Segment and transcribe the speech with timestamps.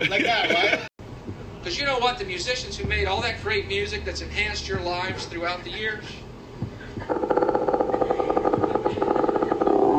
[0.00, 0.88] like that, right?
[1.58, 2.18] Because you know what?
[2.18, 6.04] The musicians who made all that great music that's enhanced your lives throughout the years,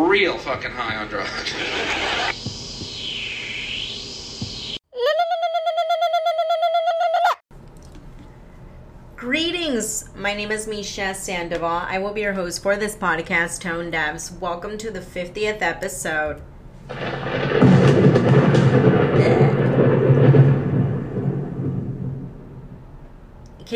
[0.08, 1.54] real fucking high on drugs.
[9.18, 10.10] Greetings.
[10.16, 11.68] My name is Misha Sandoval.
[11.68, 14.40] I will be your host for this podcast, Tonedefs.
[14.40, 16.42] Welcome to the 50th episode.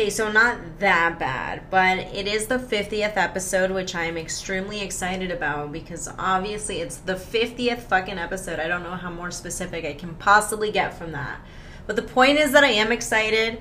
[0.02, 4.80] Okay, so not that bad, but it is the 50th episode, which I am extremely
[4.80, 8.58] excited about because obviously it's the 50th fucking episode.
[8.58, 11.40] I don't know how more specific I can possibly get from that.
[11.86, 13.60] But the point is that I am excited.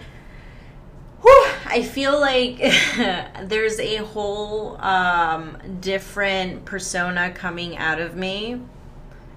[1.22, 2.58] Whew, I feel like
[3.44, 8.60] there's a whole um, different persona coming out of me.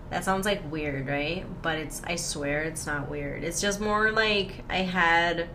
[0.08, 1.44] That sounds like weird, right?
[1.60, 3.44] But it's, I swear it's not weird.
[3.44, 5.50] It's just more like I had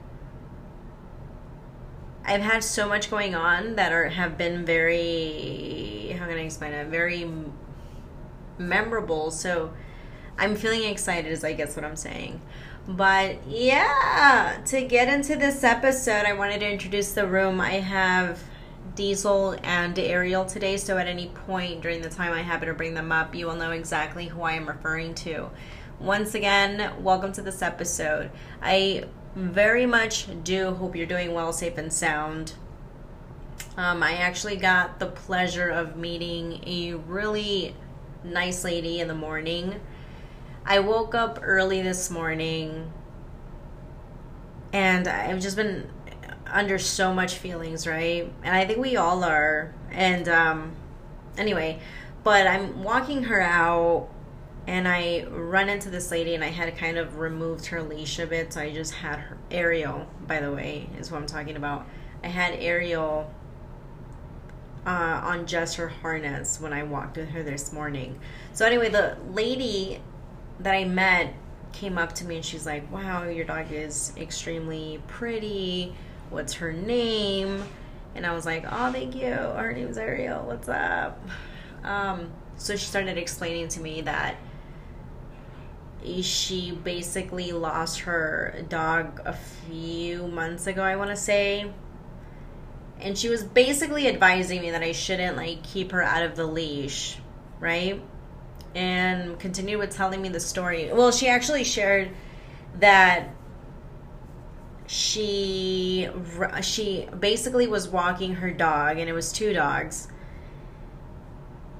[2.30, 6.74] I've had so much going on that are have been very how can I explain
[6.74, 6.86] it?
[6.88, 7.28] Very
[8.60, 9.32] memorable.
[9.32, 9.74] So
[10.38, 12.40] I'm feeling excited as I guess what I'm saying.
[12.88, 17.60] But yeah, to get into this episode, I wanted to introduce the room.
[17.60, 18.44] I have
[18.94, 22.94] Diesel and Ariel today, so at any point during the time I happen to bring
[22.94, 25.50] them up, you will know exactly who I am referring to.
[26.00, 28.30] Once again, welcome to this episode.
[28.62, 32.54] I very much do hope you're doing well, safe, and sound.
[33.78, 37.76] Um, I actually got the pleasure of meeting a really
[38.24, 39.80] nice lady in the morning.
[40.66, 42.92] I woke up early this morning
[44.74, 45.90] and I've just been
[46.46, 48.32] under so much feelings, right?
[48.44, 49.74] And I think we all are.
[49.92, 50.72] And um,
[51.38, 51.80] anyway,
[52.24, 54.10] but I'm walking her out
[54.68, 58.28] and I run into this lady and I had kind of removed her leash a
[58.28, 61.86] bit, so I just had her Ariel, by the way, is what I'm talking about.
[62.24, 63.34] I had Ariel
[64.86, 68.20] uh, on just her harness when I walked with her this morning.
[68.54, 70.02] So anyway, the lady
[70.60, 71.34] that I met
[71.72, 75.96] came up to me and she's like, "Wow, your dog is extremely pretty.
[76.30, 77.64] What's her name?"
[78.16, 79.32] And I was like, "Oh, thank you.
[79.32, 80.46] Her name's Ariel.
[80.46, 81.20] What's up?"
[81.84, 84.36] Um, so she started explaining to me that
[86.22, 91.72] she basically lost her dog a few months ago, I want to say.
[93.00, 96.46] And she was basically advising me that I shouldn't like keep her out of the
[96.46, 97.18] leash,
[97.60, 98.02] right?
[98.76, 100.92] And continued with telling me the story.
[100.92, 102.10] Well, she actually shared
[102.80, 103.30] that
[104.88, 106.10] she
[106.62, 110.08] she basically was walking her dog and it was two dogs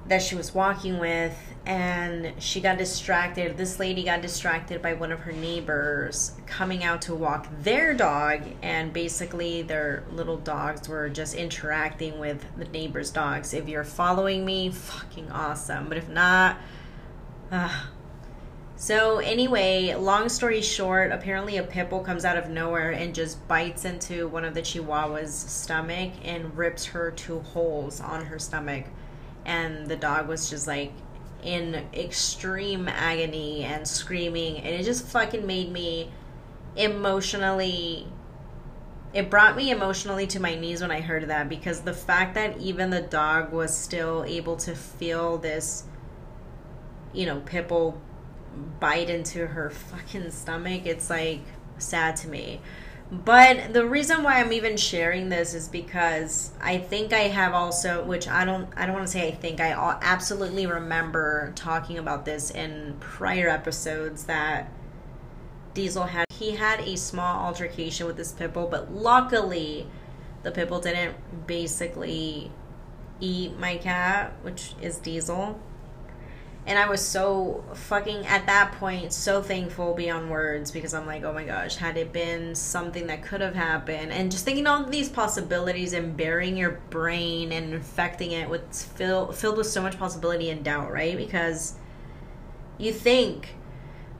[0.06, 1.36] that she was walking with
[1.66, 3.56] and she got distracted.
[3.56, 8.42] This lady got distracted by one of her neighbors coming out to walk their dog,
[8.62, 13.52] and basically, their little dogs were just interacting with the neighbor's dogs.
[13.52, 15.88] If you're following me, fucking awesome.
[15.88, 16.56] But if not,
[17.50, 17.84] uh.
[18.76, 23.46] so anyway, long story short, apparently a pit bull comes out of nowhere and just
[23.48, 28.86] bites into one of the chihuahua's stomach and rips her two holes on her stomach
[29.44, 30.92] and the dog was just like
[31.44, 36.10] in extreme agony and screaming and it just fucking made me
[36.76, 38.06] emotionally
[39.12, 42.58] it brought me emotionally to my knees when I heard that because the fact that
[42.58, 45.84] even the dog was still able to feel this
[47.12, 48.00] you know bull
[48.78, 51.40] bite into her fucking stomach it's like
[51.78, 52.60] sad to me
[53.10, 58.04] but the reason why I'm even sharing this is because I think I have also,
[58.04, 62.24] which I don't, I don't want to say I think I absolutely remember talking about
[62.24, 64.72] this in prior episodes that
[65.74, 66.24] Diesel had.
[66.30, 69.88] He had a small altercation with this pit bull, but luckily,
[70.42, 71.16] the pit bull didn't
[71.46, 72.52] basically
[73.20, 75.60] eat my cat, which is Diesel
[76.66, 81.24] and I was so fucking at that point so thankful beyond words because I'm like,
[81.24, 84.84] oh my gosh, had it been something that could have happened, and just thinking all
[84.84, 89.98] these possibilities and burying your brain and infecting it with fill, filled with so much
[89.98, 91.16] possibility and doubt, right?
[91.16, 91.74] Because
[92.78, 93.54] you think.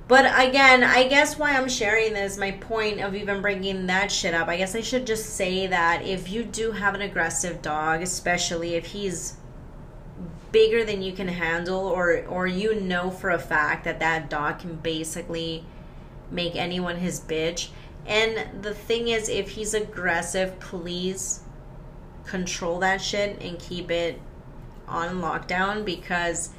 [0.08, 4.34] But again, I guess why I'm sharing this, my point of even bringing that shit
[4.34, 8.02] up, I guess I should just say that if you do have an aggressive dog,
[8.02, 9.36] especially if he's
[10.52, 14.58] bigger than you can handle or or you know for a fact that that dog
[14.58, 15.64] can basically
[16.30, 17.68] make anyone his bitch
[18.06, 21.40] and the thing is if he's aggressive please
[22.24, 24.20] control that shit and keep it
[24.88, 26.50] on lockdown because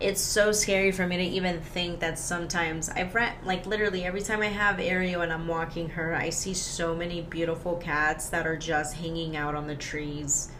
[0.00, 4.22] it's so scary for me to even think that sometimes I've read like literally every
[4.22, 8.46] time I have Ariel and I'm walking her, I see so many beautiful cats that
[8.46, 10.50] are just hanging out on the trees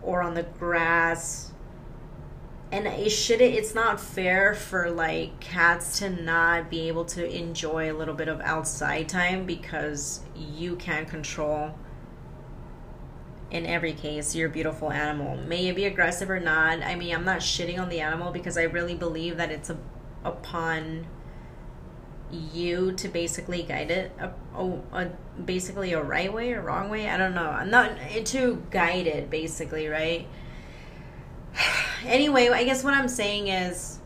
[0.00, 1.52] or on the grass.
[2.72, 7.92] And it should it's not fair for like cats to not be able to enjoy
[7.92, 11.74] a little bit of outside time because you can't control
[13.50, 15.36] in every case your beautiful animal.
[15.36, 18.58] May it be aggressive or not i mean i'm not shitting on the animal because
[18.58, 19.78] i really believe that it's a,
[20.24, 21.06] upon
[22.30, 25.10] you to basically guide it a, a, a,
[25.44, 27.48] basically a right way or wrong way i don't know.
[27.48, 27.92] I'm not
[28.24, 30.26] to guide it basically right
[32.04, 33.98] anyway i guess what i'm saying is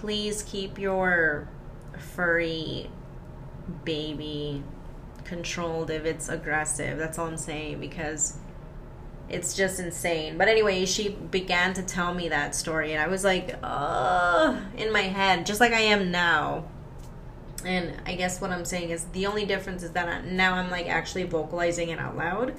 [0.00, 1.48] please keep your
[1.98, 2.90] furry
[3.84, 4.62] baby
[5.24, 8.38] controlled if it's aggressive that's all i'm saying because
[9.28, 10.38] it's just insane.
[10.38, 14.92] But anyway, she began to tell me that story, and I was like, oh, in
[14.92, 16.64] my head, just like I am now.
[17.64, 20.88] And I guess what I'm saying is the only difference is that now I'm like
[20.88, 22.54] actually vocalizing it out loud.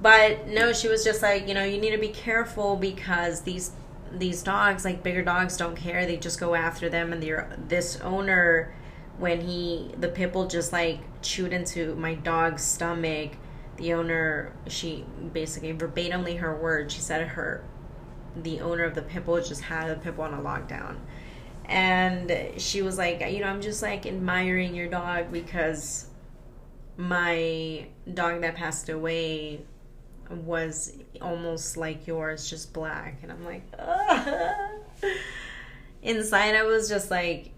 [0.00, 3.72] But no, she was just like, you know, you need to be careful because these
[4.12, 6.06] these dogs, like bigger dogs, don't care.
[6.06, 8.74] They just go after them, and they're this owner
[9.18, 13.32] when he the pit bull just like chewed into my dog's stomach
[13.76, 17.64] the owner she basically verbatimly her word she said her
[18.36, 20.96] the owner of the pit bull just had the pit bull on a lockdown
[21.66, 26.08] and she was like you know i'm just like admiring your dog because
[26.96, 29.60] my dog that passed away
[30.30, 33.18] was almost like yours just black.
[33.22, 33.62] And i'm like
[36.02, 37.50] inside i was just like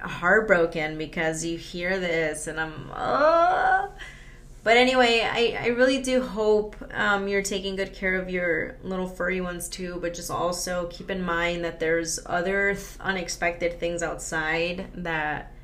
[0.00, 3.90] heartbroken because you hear this and i'm oh
[4.62, 9.08] but anyway, I, I really do hope um, you're taking good care of your little
[9.08, 14.02] furry ones too, but just also keep in mind that there's other th- unexpected things
[14.02, 15.54] outside that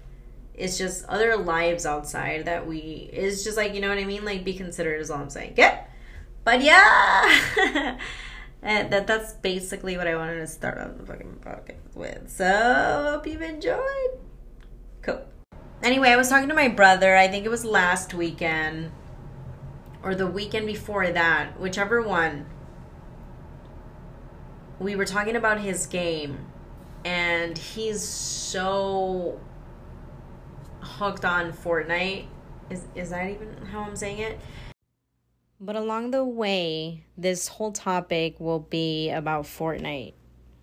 [0.55, 4.25] it's just other lives outside that we is just like you know what I mean?
[4.25, 5.55] Like be considerate is all I'm saying.
[5.58, 5.82] Yeah
[6.46, 7.98] but yeah
[8.62, 13.26] that that's basically what I wanted to start off the fucking podcast with so hope
[13.26, 14.20] you've enjoyed
[15.02, 15.26] cool
[15.82, 17.16] Anyway, I was talking to my brother.
[17.16, 18.90] I think it was last weekend
[20.02, 22.46] or the weekend before that, whichever one.
[24.78, 26.46] We were talking about his game,
[27.04, 29.40] and he's so
[30.81, 32.26] hooked on Fortnite.
[32.69, 34.40] Is is that even how I'm saying it?
[35.61, 40.14] But along the way, this whole topic will be about Fortnite.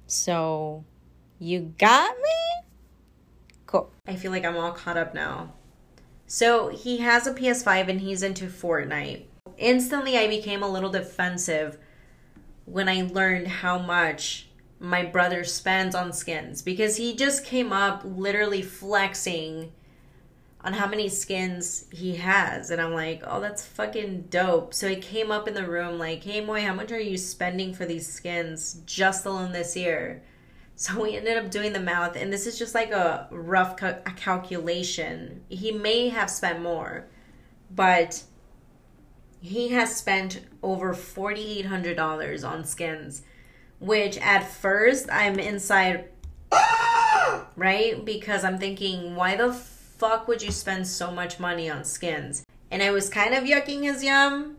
[0.05, 0.85] So,
[1.39, 2.67] you got me?
[3.65, 3.91] Cool.
[4.05, 5.53] I feel like I'm all caught up now.
[6.27, 9.23] So he has a PS5 and he's into Fortnite.
[9.57, 11.77] Instantly, I became a little defensive
[12.65, 14.49] when I learned how much
[14.79, 19.71] my brother spends on skins because he just came up literally flexing
[20.63, 22.71] on how many skins he has.
[22.71, 24.73] And I'm like, oh, that's fucking dope.
[24.73, 27.73] So he came up in the room like, hey, Moy, how much are you spending
[27.73, 30.23] for these skins just alone this year?
[30.75, 33.99] So we ended up doing the math, and this is just like a rough ca-
[34.15, 35.43] calculation.
[35.47, 37.05] He may have spent more,
[37.69, 38.23] but
[39.39, 43.21] he has spent over $4,800 on skins,
[43.79, 46.09] which at first I'm inside,
[47.55, 48.03] right?
[48.03, 49.53] Because I'm thinking, why the
[50.03, 52.45] fuck would you spend so much money on skins?
[52.69, 54.57] And I was kind of yucking his yum.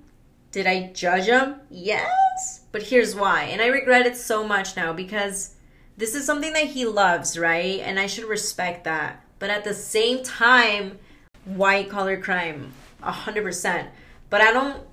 [0.52, 1.56] Did I judge him?
[1.68, 2.62] Yes.
[2.72, 3.42] But here's why.
[3.42, 5.56] And I regret it so much now because
[5.98, 7.80] this is something that he loves, right?
[7.80, 9.22] And I should respect that.
[9.38, 10.98] But at the same time,
[11.44, 12.72] white collar crime,
[13.02, 13.90] a hundred percent.
[14.30, 14.86] But I don't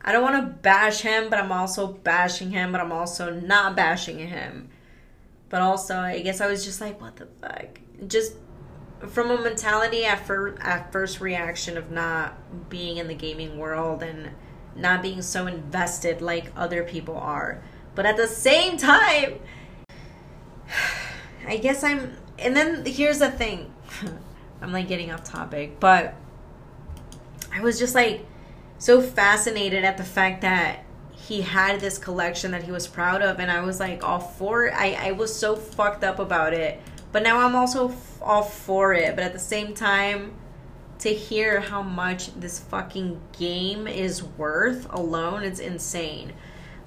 [0.00, 3.76] I don't want to bash him, but I'm also bashing him, but I'm also not
[3.76, 4.70] bashing him.
[5.50, 7.80] But also, I guess I was just like, what the fuck?
[8.06, 8.34] Just
[9.08, 14.02] from a mentality at, fir- at first reaction of not being in the gaming world
[14.02, 14.30] and
[14.76, 17.62] not being so invested like other people are.
[17.94, 19.38] But at the same time,
[21.46, 22.16] I guess I'm.
[22.38, 23.72] And then here's the thing
[24.62, 26.14] I'm like getting off topic, but
[27.54, 28.26] I was just like
[28.78, 33.38] so fascinated at the fact that he had this collection that he was proud of,
[33.38, 34.74] and I was like all for it.
[34.74, 36.80] I, I was so fucked up about it,
[37.14, 39.14] but now I'm also f- all for it.
[39.14, 40.34] But at the same time,
[40.98, 46.32] to hear how much this fucking game is worth alone, it's insane.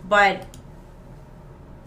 [0.03, 0.45] But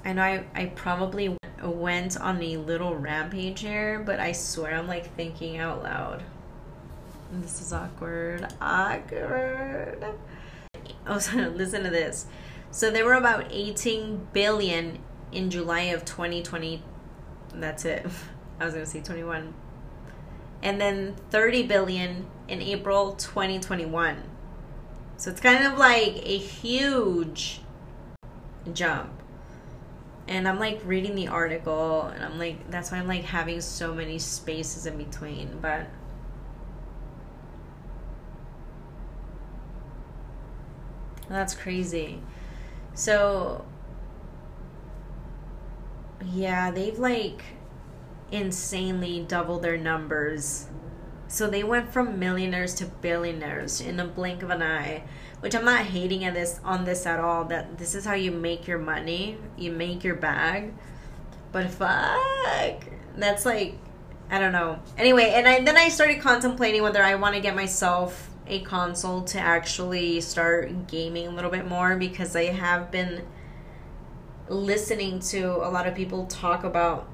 [0.06, 4.88] I know I, I probably went on a little rampage here, but I swear I'm
[4.88, 6.22] like thinking out loud.
[7.30, 8.48] This is awkward.
[8.58, 10.02] Awkward.
[11.06, 12.24] Oh, so listen to this.
[12.70, 14.98] So there were about 18 billion
[15.30, 16.82] in July of 2020
[17.54, 18.06] That's it.
[18.60, 19.54] I was going to say 21.
[20.62, 24.22] And then 30 billion in April 2021.
[25.16, 27.60] So it's kind of like a huge
[28.72, 29.10] jump.
[30.28, 33.92] And I'm like reading the article and I'm like that's why I'm like having so
[33.92, 35.88] many spaces in between, but
[41.30, 42.20] That's crazy.
[42.94, 43.64] So
[46.24, 47.42] yeah, they've like
[48.30, 50.66] insanely doubled their numbers.
[51.28, 55.04] So they went from millionaires to billionaires in a blink of an eye,
[55.40, 57.44] which I'm not hating at this on this at all.
[57.44, 60.74] That this is how you make your money, you make your bag.
[61.52, 62.84] But fuck,
[63.16, 63.78] that's like
[64.30, 64.78] I don't know.
[64.96, 69.22] Anyway, and I, then I started contemplating whether I want to get myself a console
[69.22, 73.26] to actually start gaming a little bit more because I have been
[74.50, 77.08] listening to a lot of people talk about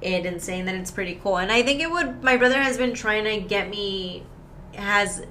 [0.00, 1.36] it and saying that it's pretty cool.
[1.36, 4.24] And I think it would my brother has been trying to get me
[4.74, 5.26] has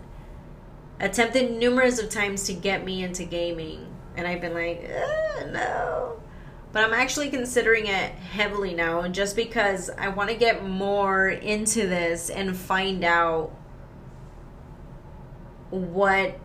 [1.00, 3.88] attempted numerous of times to get me into gaming
[4.18, 4.84] and I've been like,
[5.52, 6.22] no.
[6.72, 11.88] But I'm actually considering it heavily now just because I want to get more into
[11.88, 13.56] this and find out
[15.70, 16.38] what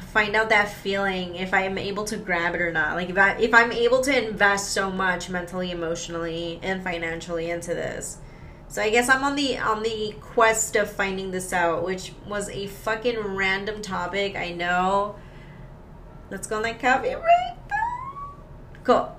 [0.00, 2.96] find out that feeling if I am able to grab it or not.
[2.96, 7.74] Like if I if I'm able to invest so much mentally, emotionally, and financially into
[7.74, 8.18] this.
[8.68, 12.48] So I guess I'm on the on the quest of finding this out, which was
[12.48, 14.36] a fucking random topic.
[14.36, 15.16] I know.
[16.30, 17.24] Let's go on that coffee break.
[18.82, 19.16] Cool.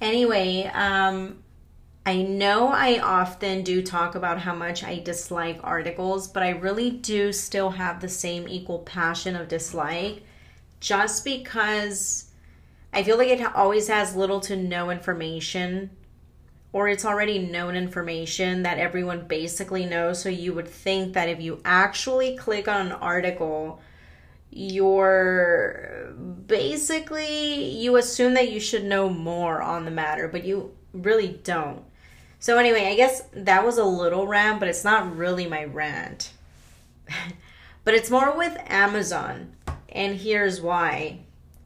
[0.00, 1.42] Anyway, um,
[2.06, 6.90] I know I often do talk about how much I dislike articles, but I really
[6.90, 10.22] do still have the same equal passion of dislike
[10.80, 12.30] just because
[12.92, 15.90] I feel like it always has little to no information
[16.72, 20.22] or it's already known information that everyone basically knows.
[20.22, 23.80] So you would think that if you actually click on an article,
[24.50, 26.12] you're
[26.46, 31.84] basically you assume that you should know more on the matter, but you really don't.
[32.38, 36.32] So anyway, I guess that was a little rant, but it's not really my rant.
[37.84, 39.54] but it's more with Amazon,
[39.90, 41.20] and here's why.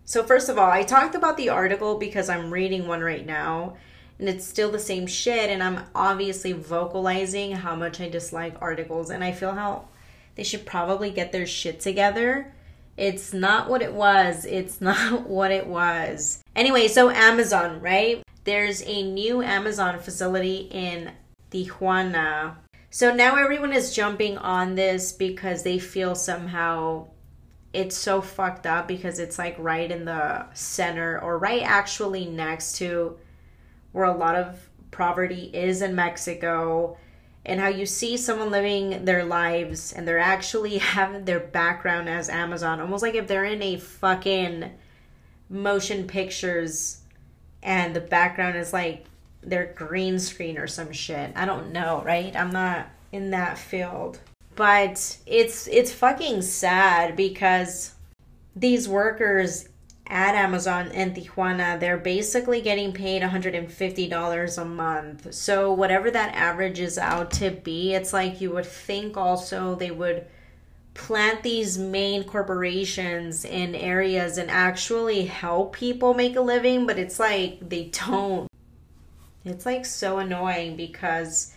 [0.05, 3.77] So first of all, I talked about the article because I'm reading one right now,
[4.19, 9.11] and it's still the same shit and I'm obviously vocalizing how much I dislike articles
[9.11, 9.89] and I feel how
[10.37, 12.53] they should probably get their shit together
[12.97, 14.45] it's not what it was.
[14.45, 16.43] It's not what it was.
[16.55, 18.23] Anyway, so Amazon, right?
[18.45, 21.13] There's a new Amazon facility in
[21.51, 22.57] Tijuana.
[22.91, 27.09] So now everyone is jumping on this because they feel somehow
[27.73, 32.77] it's so fucked up because it's like right in the center or right actually next
[32.77, 33.19] to
[33.91, 36.97] where a lot of poverty is in Mexico
[37.47, 42.29] and how you see someone living their lives and they're actually having their background as
[42.29, 44.71] Amazon, almost like if they're in a fucking
[45.49, 47.01] motion pictures
[47.63, 49.05] and the background is like
[49.43, 51.33] their green screen or some shit.
[51.37, 52.35] I don't know, right?
[52.35, 54.21] I'm not in that field.
[54.57, 57.95] But it's it's fucking sad because
[58.55, 59.69] these workers
[60.07, 65.35] at Amazon in Tijuana, they're basically getting paid $150 a month.
[65.35, 70.27] So, whatever that averages out to be, it's like you would think also they would
[70.93, 77.19] plant these main corporations in areas and actually help people make a living, but it's
[77.19, 78.49] like they don't.
[79.45, 81.55] It's like so annoying because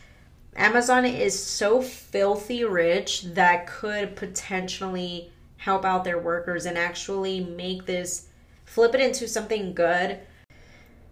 [0.55, 7.85] Amazon is so filthy rich that could potentially help out their workers and actually make
[7.85, 8.26] this
[8.67, 10.19] flip it into something good.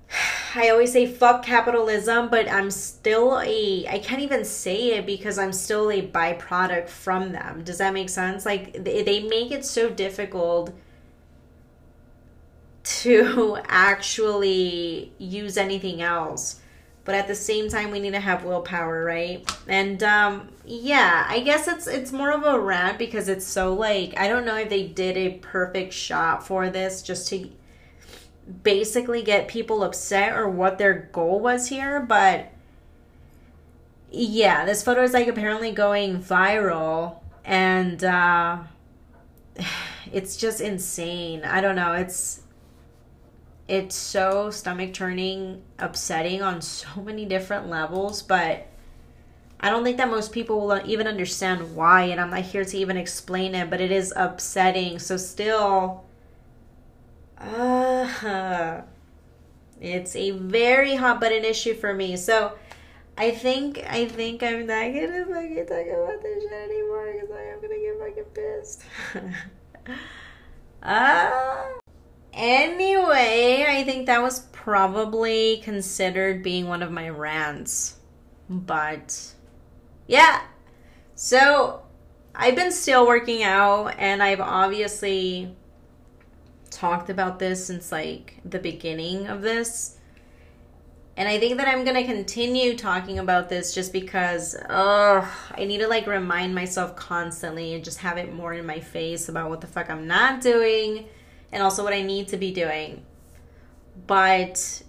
[0.55, 5.39] I always say fuck capitalism, but I'm still a I can't even say it because
[5.39, 7.63] I'm still a byproduct from them.
[7.63, 8.45] Does that make sense?
[8.45, 10.71] Like they make it so difficult
[12.83, 16.59] to actually use anything else.
[17.05, 19.49] But at the same time we need to have willpower, right?
[19.67, 24.17] And um yeah, I guess it's it's more of a rant because it's so like
[24.17, 27.49] I don't know if they did a perfect shot for this just to
[28.63, 32.51] basically get people upset or what their goal was here, but
[34.11, 38.59] yeah, this photo is like apparently going viral and uh
[40.11, 41.43] it's just insane.
[41.43, 41.93] I don't know.
[41.93, 42.41] It's
[43.67, 48.67] it's so stomach turning, upsetting on so many different levels, but
[49.59, 52.77] I don't think that most people will even understand why, and I'm not here to
[52.77, 54.99] even explain it, but it is upsetting.
[54.99, 56.03] So, still,
[57.39, 58.81] uh,
[59.81, 62.17] it's a very hot button issue for me.
[62.17, 62.53] So,
[63.17, 67.43] I think I think I'm not gonna fucking talk about this shit anymore because I
[67.43, 68.83] am gonna get fucking pissed.
[70.83, 71.79] uh,
[72.35, 77.97] anyway, I think that was probably considered being one of my rants,
[78.49, 79.33] but
[80.07, 80.41] yeah.
[81.15, 81.81] So
[82.35, 85.55] I've been still working out, and I've obviously
[86.69, 89.97] talked about this since like the beginning of this.
[91.17, 95.63] And I think that I'm going to continue talking about this just because oh, I
[95.63, 99.49] need to like remind myself constantly and just have it more in my face about
[99.49, 101.05] what the fuck I'm not doing
[101.55, 103.01] and also what I need to be doing.
[104.07, 104.83] But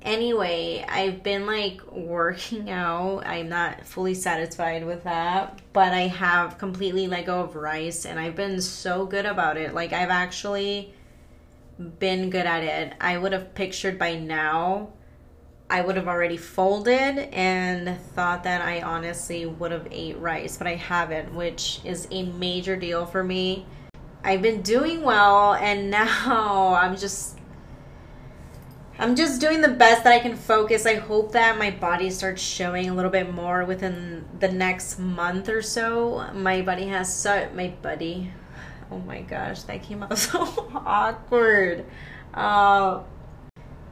[0.00, 3.26] anyway, I've been like working out.
[3.26, 8.20] I'm not fully satisfied with that, but I have completely let go of rice and
[8.20, 9.74] I've been so good about it.
[9.74, 10.94] Like, I've actually
[11.98, 12.94] been good at it.
[13.00, 14.90] I would have pictured by now.
[15.68, 20.68] I would have already folded and thought that I honestly would have ate rice, but
[20.68, 23.66] I haven't, which is a major deal for me.
[24.24, 27.38] I've been doing well and now I'm just
[28.98, 30.86] I'm just doing the best that I can focus.
[30.86, 35.48] I hope that my body starts showing a little bit more within the next month
[35.48, 36.30] or so.
[36.34, 38.30] My body has so my buddy.
[38.90, 41.86] Oh my gosh, that came out so awkward.
[42.32, 43.02] Uh,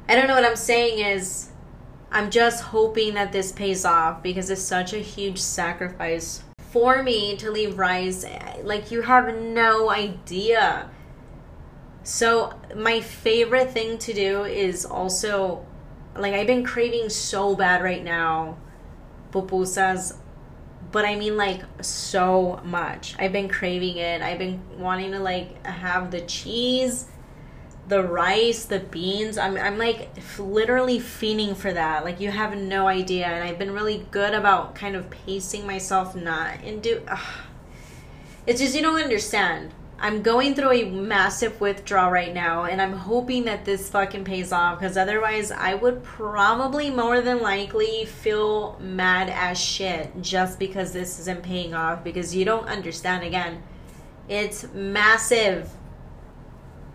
[0.09, 1.49] I don't know what I'm saying is
[2.13, 7.37] I'm just hoping that this pays off because it's such a huge sacrifice for me
[7.37, 8.25] to leave rice.
[8.63, 10.91] Like you have no idea
[12.03, 15.67] so, my favorite thing to do is also
[16.17, 18.57] like I've been craving so bad right now
[19.31, 20.17] pupusas
[20.91, 23.15] but I mean like so much.
[23.19, 24.23] I've been craving it.
[24.23, 27.07] I've been wanting to like have the cheese,
[27.89, 29.37] the rice, the beans.
[29.37, 32.05] I'm I'm like literally fiending for that.
[32.05, 33.27] Like you have no idea.
[33.27, 37.03] And I've been really good about kind of pacing myself not and do.
[37.09, 37.19] Ugh.
[38.47, 39.73] It's just you don't understand.
[40.03, 44.51] I'm going through a massive withdrawal right now, and I'm hoping that this fucking pays
[44.51, 50.95] off because otherwise, I would probably more than likely feel mad as shit just because
[50.95, 52.03] this isn't paying off.
[52.03, 53.63] Because you don't understand, again,
[54.27, 55.71] it's massive.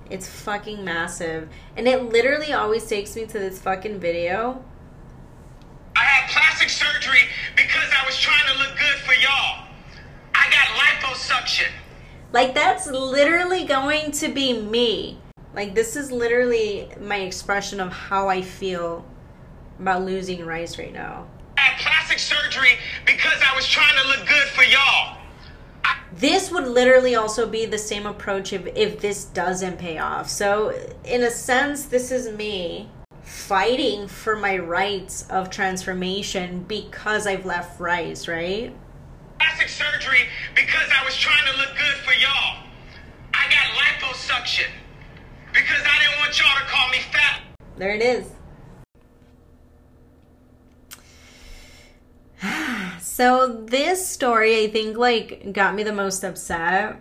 [0.10, 1.50] It's fucking massive.
[1.76, 4.64] And it literally always takes me to this fucking video.
[5.96, 7.22] I had plastic surgery
[7.56, 9.68] because I was trying to look good for y'all.
[10.36, 11.70] I got liposuction.
[12.34, 15.20] Like that's literally going to be me.
[15.56, 19.06] Like this is literally my expression of how I feel
[19.80, 21.28] about losing rice right now.
[21.58, 24.25] I had plastic surgery because I was trying to look good for y'all.
[26.18, 30.30] This would literally also be the same approach if, if this doesn't pay off.
[30.30, 30.74] So,
[31.04, 32.90] in a sense, this is me
[33.24, 38.74] fighting for my rights of transformation because I've left rice, right?
[39.56, 42.64] plastic surgery because I was trying to look good for y'all.
[43.34, 44.70] I got liposuction
[45.54, 47.42] because I didn't want y'all to call me fat.
[47.78, 48.35] There it is.
[53.08, 57.00] So this story I think like got me the most upset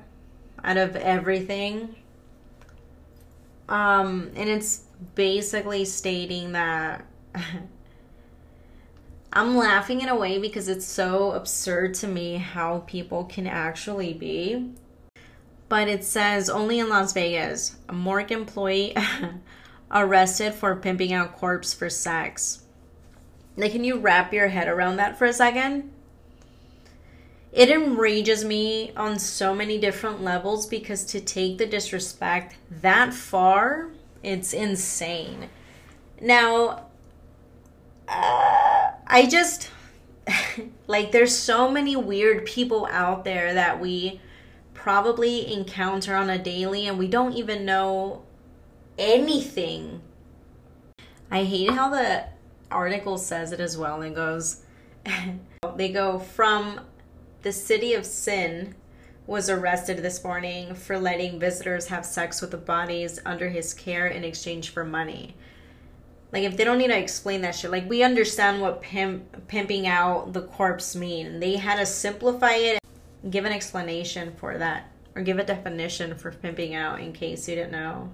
[0.63, 1.97] out of everything.
[3.71, 4.83] Um and it's
[5.15, 7.07] basically stating that
[9.33, 14.13] I'm laughing in a way because it's so absurd to me how people can actually
[14.13, 14.75] be.
[15.71, 18.95] But it says only in Las Vegas, a morgue employee
[19.91, 22.65] arrested for pimping out corpse for sex.
[23.57, 25.94] Like, can you wrap your head around that for a second?
[27.55, 33.91] It enrages me on so many different levels because to take the disrespect that far,
[34.25, 35.49] it's insane.
[36.21, 36.87] Now,
[38.09, 39.71] uh, I just
[40.89, 44.21] like there's so many weird people out there that we
[44.73, 48.25] probably encounter on a daily and we don't even know
[48.99, 50.01] anything.
[51.31, 52.25] I hate how the
[52.69, 54.63] article says it as well and goes
[55.77, 56.81] they go from
[57.45, 58.75] the city of sin
[59.27, 64.07] was arrested this morning for letting visitors have sex with the bodies under his care
[64.07, 65.37] in exchange for money.
[66.33, 69.87] Like if they don't need to explain that shit, like we understand what pimp pimping
[69.87, 71.39] out the corpse mean.
[71.39, 72.79] They had to simplify it,
[73.29, 77.57] give an explanation for that, or give a definition for pimping out in case you
[77.57, 78.11] didn't know.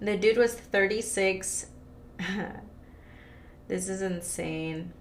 [0.00, 1.66] The dude was 36.
[3.68, 4.92] this is insane.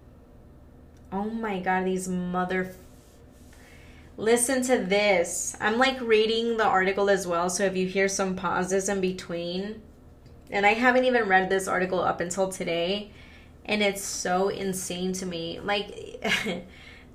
[1.11, 2.73] Oh my god, these mother.
[4.17, 5.55] Listen to this.
[5.59, 9.81] I'm like reading the article as well, so if you hear some pauses in between,
[10.49, 13.11] and I haven't even read this article up until today,
[13.65, 15.59] and it's so insane to me.
[15.59, 16.23] Like,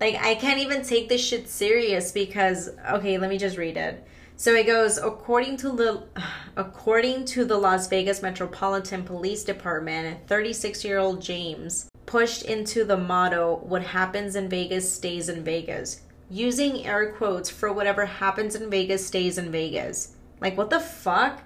[0.00, 4.04] like I can't even take this shit serious because okay, let me just read it.
[4.40, 6.02] So it goes according to the
[6.56, 13.82] according to the Las Vegas Metropolitan Police Department, 36-year-old James pushed into the motto what
[13.82, 16.00] happens in Vegas stays in Vegas,
[16.30, 20.16] using air quotes for whatever happens in Vegas stays in Vegas.
[20.40, 21.42] Like what the fuck?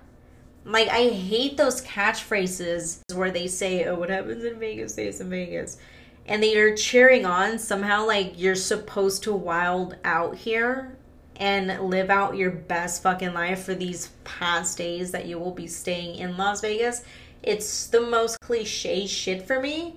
[0.64, 5.30] Like I hate those catchphrases where they say, "Oh, what happens in Vegas stays in
[5.30, 5.78] Vegas."
[6.26, 10.96] And they are cheering on somehow like you're supposed to wild out here
[11.36, 15.66] and live out your best fucking life for these past days that you will be
[15.66, 17.02] staying in Las Vegas.
[17.42, 19.96] It's the most cliche shit for me.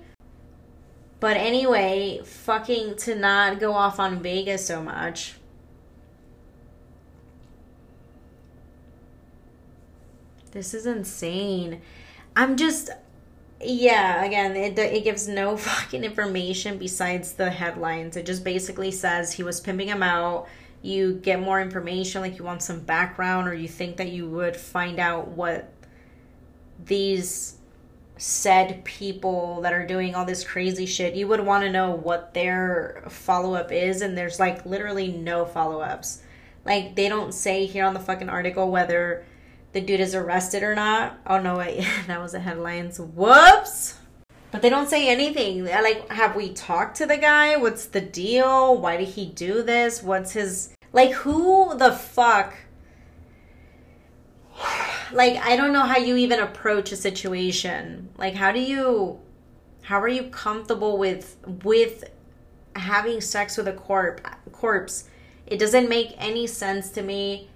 [1.20, 5.34] But anyway, fucking to not go off on Vegas so much.
[10.52, 11.80] This is insane.
[12.36, 12.90] I'm just
[13.60, 18.16] yeah, again, it it gives no fucking information besides the headlines.
[18.16, 20.48] It just basically says he was pimping him out
[20.88, 24.56] you get more information, like you want some background, or you think that you would
[24.56, 25.72] find out what
[26.84, 27.58] these
[28.16, 32.34] said people that are doing all this crazy shit, you would want to know what
[32.34, 36.22] their follow up is, and there's like literally no follow ups.
[36.64, 39.24] Like, they don't say here on the fucking article whether
[39.72, 41.18] the dude is arrested or not.
[41.26, 42.98] Oh no, wait, that was the headlines.
[42.98, 43.94] Whoops!
[44.50, 45.64] But they don't say anything.
[45.64, 47.56] Like, have we talked to the guy?
[47.56, 48.78] What's the deal?
[48.78, 50.02] Why did he do this?
[50.02, 50.74] What's his.
[50.92, 52.54] Like, who the fuck.
[55.10, 58.10] Like, I don't know how you even approach a situation.
[58.18, 59.20] Like, how do you.
[59.82, 61.38] How are you comfortable with.
[61.64, 62.04] with
[62.76, 64.20] having sex with a corp
[64.52, 65.08] corpse?
[65.46, 67.48] It doesn't make any sense to me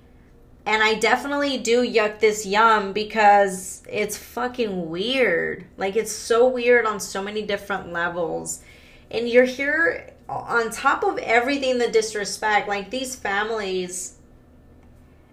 [0.65, 5.67] and I definitely do yuck this yum because it's fucking weird.
[5.77, 8.63] Like it's so weird on so many different levels.
[9.11, 12.69] And you're here on top of everything the disrespect.
[12.69, 14.17] Like these families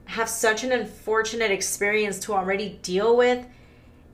[0.06, 3.46] have such an unfortunate experience to already deal with.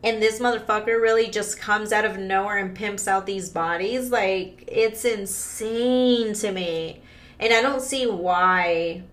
[0.04, 4.12] And this motherfucker really just comes out of nowhere and pimps out these bodies.
[4.12, 7.02] Like, it's insane to me.
[7.40, 9.04] And I don't see why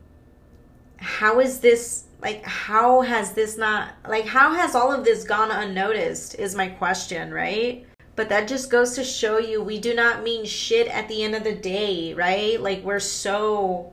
[1.02, 5.50] how is this like how has this not like how has all of this gone
[5.50, 10.22] unnoticed is my question right but that just goes to show you we do not
[10.22, 12.60] mean shit at the end of the day right?
[12.60, 13.92] Like we're so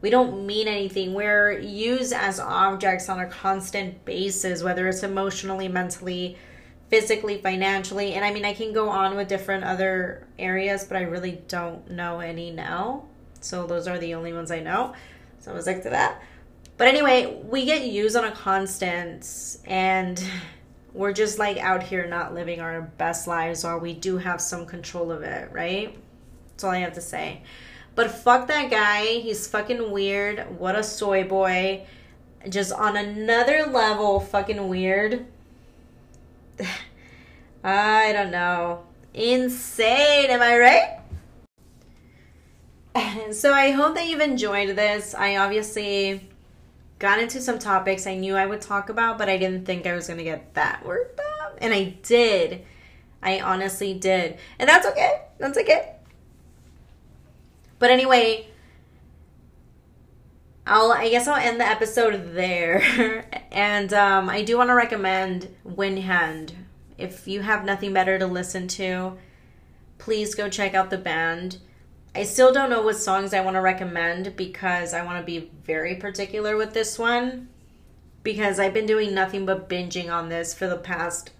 [0.00, 1.14] we don't mean anything.
[1.14, 6.38] We're used as objects on a constant basis whether it's emotionally mentally
[6.88, 11.00] physically financially and i mean i can go on with different other areas but i
[11.00, 13.04] really don't know any now.
[13.40, 14.94] So those are the only ones i know.
[15.40, 16.22] So i was like to that.
[16.76, 20.22] But anyway, we get used on a constant and
[20.96, 24.64] we're just like out here not living our best lives or we do have some
[24.64, 25.96] control of it, right?
[26.48, 27.42] That's all I have to say.
[27.94, 29.18] But fuck that guy.
[29.18, 30.58] He's fucking weird.
[30.58, 31.86] What a soy boy.
[32.48, 35.26] Just on another level, fucking weird.
[37.64, 38.84] I don't know.
[39.12, 41.00] Insane, am I right?
[43.32, 45.14] so I hope that you've enjoyed this.
[45.14, 46.28] I obviously
[46.98, 49.94] got into some topics I knew I would talk about, but I didn't think I
[49.94, 51.58] was going to get that worked up.
[51.60, 52.64] And I did.
[53.22, 54.38] I honestly did.
[54.58, 55.22] And that's okay.
[55.38, 55.96] That's okay.
[57.78, 58.46] But anyway,
[60.66, 63.24] I'll I guess I'll end the episode there.
[63.52, 66.52] and um, I do want to recommend Windhand.
[66.98, 69.18] If you have nothing better to listen to,
[69.98, 71.58] please go check out the band.
[72.16, 75.50] I still don't know what songs I want to recommend because I want to be
[75.64, 77.48] very particular with this one
[78.22, 81.32] because I've been doing nothing but binging on this for the past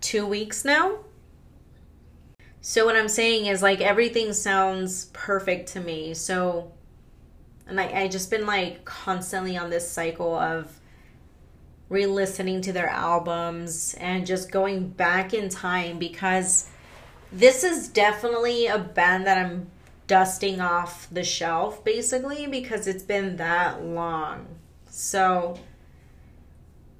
[0.00, 0.98] two weeks now.
[2.60, 6.14] So, what I'm saying is, like, everything sounds perfect to me.
[6.14, 6.70] So,
[7.66, 10.78] and I, I just been like constantly on this cycle of
[11.88, 16.68] re listening to their albums and just going back in time because
[17.34, 19.70] this is definitely a band that I'm
[20.06, 24.46] dusting off the shelf basically because it's been that long.
[24.88, 25.58] So,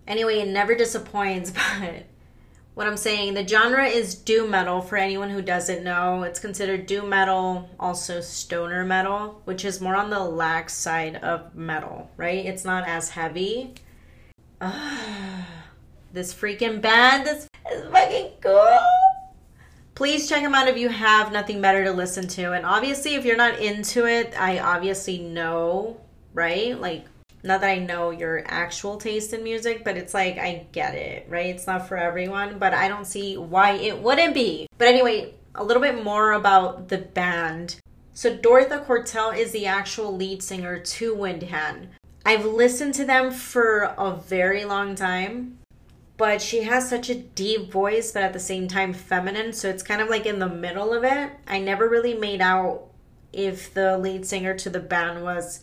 [0.08, 2.06] anyway, it never disappoints, but
[2.74, 6.24] what I'm saying, the genre is doom metal for anyone who doesn't know.
[6.24, 11.54] It's considered doom metal, also stoner metal, which is more on the lax side of
[11.54, 12.44] metal, right?
[12.44, 13.74] It's not as heavy.
[16.12, 19.03] this freaking band is, is fucking cool.
[19.94, 22.52] Please check them out if you have nothing better to listen to.
[22.52, 26.00] And obviously, if you're not into it, I obviously know,
[26.32, 26.78] right?
[26.80, 27.06] Like,
[27.44, 31.26] not that I know your actual taste in music, but it's like I get it,
[31.28, 31.54] right?
[31.54, 34.66] It's not for everyone, but I don't see why it wouldn't be.
[34.78, 37.76] But anyway, a little bit more about the band.
[38.14, 41.88] So Dorthia Cottrell is the actual lead singer to Windhand.
[42.26, 45.58] I've listened to them for a very long time,
[46.16, 49.82] but she has such a deep voice, but at the same time feminine, so it's
[49.82, 51.32] kind of like in the middle of it.
[51.46, 52.84] I never really made out
[53.32, 55.62] if the lead singer to the band was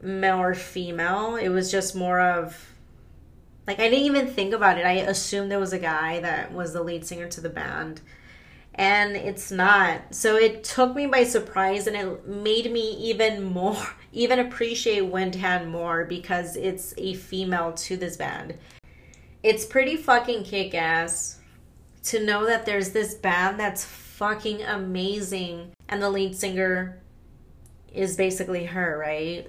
[0.00, 1.36] male or female.
[1.36, 2.74] It was just more of
[3.66, 4.84] like I didn't even think about it.
[4.84, 8.00] I assumed there was a guy that was the lead singer to the band.
[8.76, 10.14] And it's not.
[10.14, 13.76] So it took me by surprise and it made me even more
[14.12, 18.54] even appreciate Windhand more because it's a female to this band.
[19.44, 21.38] It's pretty fucking kick ass
[22.04, 26.98] to know that there's this band that's fucking amazing and the lead singer
[27.92, 29.46] is basically her, right?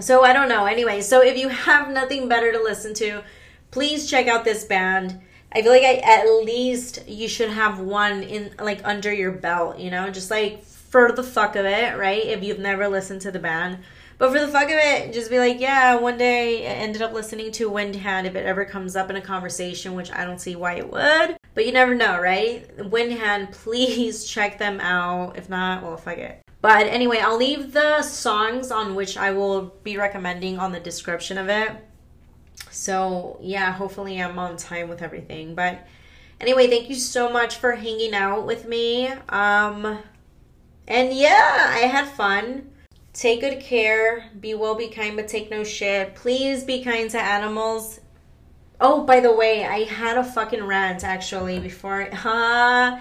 [0.00, 0.64] So I don't know.
[0.64, 3.22] Anyway, so if you have nothing better to listen to,
[3.70, 5.20] please check out this band.
[5.52, 9.78] I feel like I, at least you should have one in like under your belt,
[9.78, 12.24] you know, just like for the fuck of it, right?
[12.24, 13.80] If you've never listened to the band.
[14.18, 17.12] But for the fuck of it, just be like, yeah, one day I ended up
[17.12, 20.54] listening to Windhand if it ever comes up in a conversation, which I don't see
[20.54, 21.36] why it would.
[21.54, 22.68] But you never know, right?
[22.78, 25.36] Windhand, please check them out.
[25.36, 26.40] If not, well, fuck it.
[26.60, 31.36] But anyway, I'll leave the songs on which I will be recommending on the description
[31.36, 31.72] of it.
[32.70, 35.54] So, yeah, hopefully I'm on time with everything.
[35.54, 35.86] But
[36.40, 39.08] anyway, thank you so much for hanging out with me.
[39.28, 39.98] Um
[40.86, 42.70] and yeah, I had fun.
[43.14, 44.28] Take good care.
[44.40, 46.16] Be well, be kind, but take no shit.
[46.16, 48.00] Please be kind to animals.
[48.80, 52.08] Oh, by the way, I had a fucking rant actually before.
[52.24, 53.00] Uh,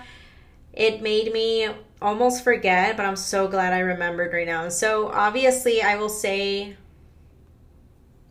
[0.71, 1.67] it made me
[2.01, 4.69] almost forget, but I'm so glad I remembered right now.
[4.69, 6.77] So, obviously, I will say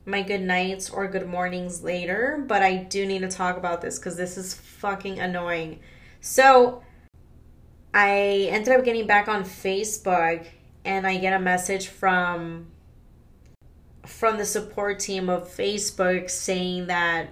[0.06, 3.98] my good nights or good mornings later, but I do need to talk about this
[3.98, 5.80] because this is fucking annoying.
[6.20, 6.82] So,
[7.94, 10.46] I ended up getting back on Facebook
[10.84, 12.66] and I get a message from
[14.06, 17.30] from the support team of Facebook saying that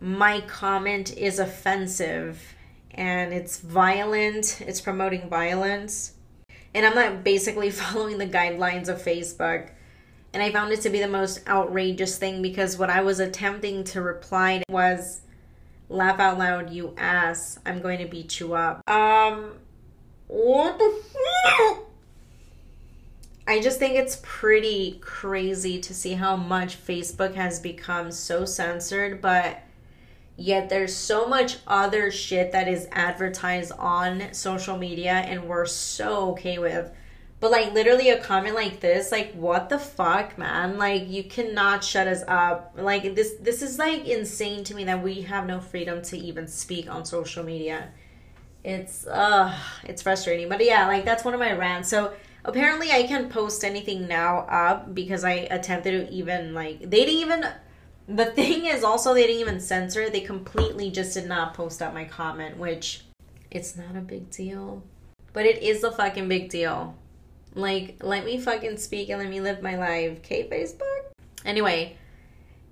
[0.00, 2.54] my comment is offensive
[2.90, 6.14] and it's violent, it's promoting violence.
[6.74, 9.70] And I'm not basically following the guidelines of Facebook.
[10.32, 13.82] And I found it to be the most outrageous thing because what I was attempting
[13.84, 15.22] to reply was
[15.88, 18.88] laugh out loud, you ass, I'm going to beat you up.
[18.88, 19.54] Um,
[20.28, 21.89] what the fuck?
[23.50, 29.20] I just think it's pretty crazy to see how much Facebook has become so censored,
[29.20, 29.62] but
[30.40, 36.30] Yet there's so much other shit that is advertised on social media and we're so
[36.30, 36.90] okay with.
[37.40, 40.78] But like literally a comment like this, like what the fuck, man?
[40.78, 42.72] Like you cannot shut us up.
[42.78, 46.48] Like this this is like insane to me that we have no freedom to even
[46.48, 47.90] speak on social media.
[48.64, 50.48] It's uh it's frustrating.
[50.48, 51.90] But yeah, like that's one of my rants.
[51.90, 57.04] So apparently I can't post anything now up because I attempted to even like they
[57.04, 57.44] didn't even
[58.08, 60.10] the thing is also they didn't even censor.
[60.10, 63.04] They completely just did not post up my comment, which
[63.50, 64.82] it's not a big deal.
[65.32, 66.96] But it is a fucking big deal.
[67.54, 70.18] Like, let me fucking speak and let me live my life.
[70.18, 71.12] Okay, Facebook?
[71.44, 71.96] Anyway,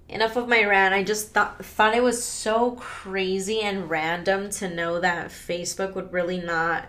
[0.08, 0.94] enough of my rant.
[0.94, 6.12] I just thought thought it was so crazy and random to know that Facebook would
[6.12, 6.88] really not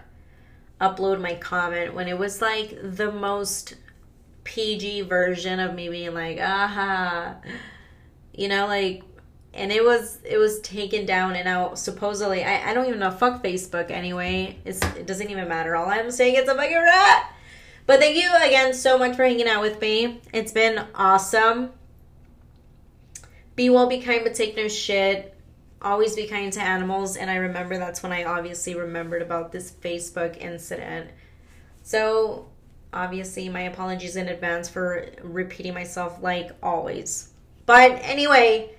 [0.80, 3.76] upload my comment when it was like the most
[4.44, 7.36] PG version of me being like, aha.
[8.34, 9.04] You know like
[9.54, 12.44] and it was it was taken down and now supposedly.
[12.44, 13.12] I, I don't even know.
[13.12, 14.58] Fuck facebook anyway.
[14.66, 15.76] It's, it doesn't even matter.
[15.76, 17.34] All i'm saying it's a fucking rat.
[17.86, 20.22] But thank you again so much for hanging out with me.
[20.32, 21.72] It's been awesome.
[23.56, 25.36] Be well be kind but take no shit
[25.82, 29.72] always be kind to animals and i remember that's when i obviously remembered about this
[29.72, 31.10] facebook incident
[31.84, 32.48] so
[32.92, 37.30] obviously my apologies in advance for repeating myself like always
[37.70, 38.72] but anyway,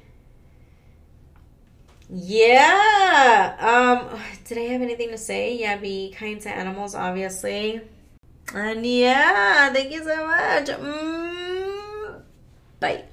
[2.13, 3.55] Yeah.
[3.61, 5.55] Um, did I have anything to say?
[5.57, 7.83] Yeah, be kind to animals, obviously.
[8.53, 10.67] And yeah, thank you so much.
[10.67, 12.23] Mm.
[12.81, 13.05] Bye.